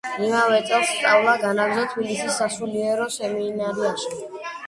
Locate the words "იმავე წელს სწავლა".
0.27-1.33